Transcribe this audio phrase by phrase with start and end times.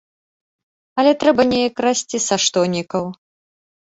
[1.01, 3.05] Але трэба неяк расці са штонікаў.